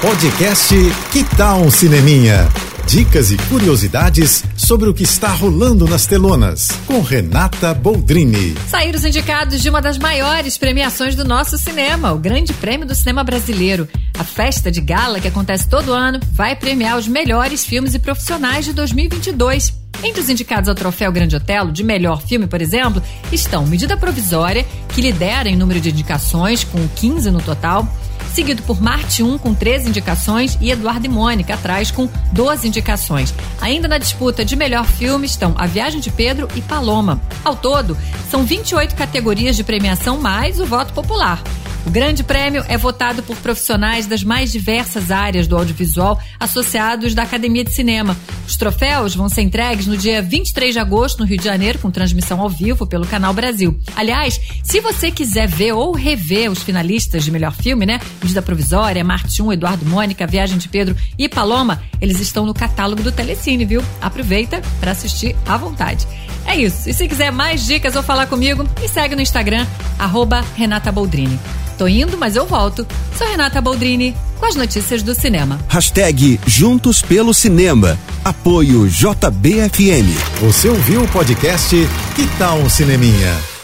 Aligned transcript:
Podcast 0.00 0.72
Que 1.10 1.24
Tal 1.36 1.60
um 1.60 1.72
Cineminha? 1.72 2.48
Dicas 2.86 3.32
e 3.32 3.36
curiosidades 3.36 4.44
sobre 4.56 4.88
o 4.88 4.94
que 4.94 5.02
está 5.02 5.26
rolando 5.32 5.88
nas 5.88 6.06
telonas, 6.06 6.68
com 6.86 7.00
Renata 7.00 7.74
Boldrini. 7.74 8.54
Saíram 8.68 8.96
os 8.96 9.04
indicados 9.04 9.60
de 9.60 9.68
uma 9.68 9.82
das 9.82 9.98
maiores 9.98 10.56
premiações 10.56 11.16
do 11.16 11.24
nosso 11.24 11.58
cinema, 11.58 12.12
o 12.12 12.18
Grande 12.18 12.52
Prêmio 12.52 12.86
do 12.86 12.94
Cinema 12.94 13.24
Brasileiro. 13.24 13.88
A 14.16 14.22
festa 14.22 14.70
de 14.70 14.80
gala, 14.80 15.18
que 15.18 15.26
acontece 15.26 15.68
todo 15.68 15.92
ano, 15.92 16.20
vai 16.30 16.54
premiar 16.54 16.96
os 16.96 17.08
melhores 17.08 17.64
filmes 17.64 17.92
e 17.92 17.98
profissionais 17.98 18.66
de 18.66 18.72
2022. 18.72 19.74
Entre 20.04 20.20
os 20.20 20.30
indicados 20.30 20.68
ao 20.68 20.76
troféu 20.76 21.10
Grande 21.10 21.34
Otelo 21.34 21.72
de 21.72 21.82
melhor 21.82 22.22
filme, 22.22 22.46
por 22.46 22.62
exemplo, 22.62 23.02
estão 23.32 23.66
Medida 23.66 23.96
Provisória, 23.96 24.64
que 24.94 25.00
lidera 25.00 25.48
em 25.48 25.56
número 25.56 25.80
de 25.80 25.90
indicações, 25.90 26.62
com 26.62 26.86
15 26.86 27.32
no 27.32 27.42
total 27.42 27.84
seguido 28.28 28.62
por 28.62 28.80
Marte 28.80 29.22
1 29.22 29.38
com 29.38 29.54
13 29.54 29.88
indicações 29.88 30.58
e 30.60 30.70
Eduardo 30.70 31.06
e 31.06 31.08
Mônica 31.08 31.54
atrás 31.54 31.90
com 31.90 32.08
12 32.32 32.68
indicações. 32.68 33.34
Ainda 33.60 33.88
na 33.88 33.98
disputa 33.98 34.44
de 34.44 34.56
melhor 34.56 34.86
filme 34.86 35.26
estão 35.26 35.54
A 35.56 35.66
Viagem 35.66 36.00
de 36.00 36.10
Pedro 36.10 36.48
e 36.54 36.60
Paloma. 36.60 37.20
Ao 37.44 37.56
todo, 37.56 37.96
são 38.30 38.44
28 38.44 38.94
categorias 38.94 39.56
de 39.56 39.64
premiação 39.64 40.18
mais 40.20 40.60
o 40.60 40.66
voto 40.66 40.92
popular. 40.92 41.42
O 41.88 41.90
Grande 41.90 42.22
Prêmio 42.22 42.62
é 42.68 42.76
votado 42.76 43.22
por 43.22 43.34
profissionais 43.38 44.06
das 44.06 44.22
mais 44.22 44.52
diversas 44.52 45.10
áreas 45.10 45.46
do 45.46 45.56
audiovisual 45.56 46.20
associados 46.38 47.14
da 47.14 47.22
Academia 47.22 47.64
de 47.64 47.72
Cinema. 47.72 48.14
Os 48.46 48.58
troféus 48.58 49.14
vão 49.14 49.26
ser 49.26 49.40
entregues 49.40 49.86
no 49.86 49.96
dia 49.96 50.20
23 50.20 50.74
de 50.74 50.78
agosto, 50.78 51.20
no 51.20 51.24
Rio 51.24 51.38
de 51.38 51.44
Janeiro, 51.44 51.78
com 51.78 51.90
transmissão 51.90 52.42
ao 52.42 52.50
vivo 52.50 52.86
pelo 52.86 53.06
Canal 53.06 53.32
Brasil. 53.32 53.74
Aliás, 53.96 54.38
se 54.62 54.80
você 54.80 55.10
quiser 55.10 55.48
ver 55.48 55.72
ou 55.72 55.92
rever 55.92 56.50
os 56.50 56.62
finalistas 56.62 57.24
de 57.24 57.30
melhor 57.30 57.54
filme, 57.54 57.86
né? 57.86 57.98
Medida 58.20 58.42
Provisória, 58.42 59.02
Marte 59.02 59.42
1, 59.42 59.54
Eduardo 59.54 59.86
Mônica, 59.86 60.26
Viagem 60.26 60.58
de 60.58 60.68
Pedro 60.68 60.94
e 61.18 61.26
Paloma, 61.26 61.82
eles 62.02 62.20
estão 62.20 62.44
no 62.44 62.52
catálogo 62.52 63.02
do 63.02 63.10
Telecine, 63.10 63.64
viu? 63.64 63.82
Aproveita 64.02 64.60
para 64.78 64.90
assistir 64.90 65.34
à 65.46 65.56
vontade. 65.56 66.06
É 66.44 66.54
isso. 66.54 66.90
E 66.90 66.92
se 66.92 67.08
quiser 67.08 67.32
mais 67.32 67.64
dicas 67.64 67.96
ou 67.96 68.02
falar 68.02 68.26
comigo, 68.26 68.68
me 68.78 68.88
segue 68.88 69.16
no 69.16 69.22
Instagram, 69.22 69.66
arroba 69.98 70.44
Renata 70.54 70.92
Boldrini. 70.92 71.40
Tô 71.78 71.86
indo, 71.86 72.18
mas 72.18 72.34
eu 72.34 72.44
volto. 72.44 72.84
Sou 73.16 73.26
Renata 73.26 73.60
Boldrini, 73.60 74.14
com 74.38 74.46
as 74.46 74.56
notícias 74.56 75.00
do 75.02 75.14
cinema. 75.14 75.60
Hashtag 75.68 76.40
Juntos 76.44 77.00
pelo 77.00 77.32
Cinema. 77.32 77.96
Apoio 78.24 78.88
JBFM. 78.88 80.12
Você 80.40 80.68
ouviu 80.68 81.04
o 81.04 81.08
podcast 81.08 81.76
Que 82.16 82.26
tal 82.36 82.58
um 82.58 82.68
Cineminha? 82.68 83.57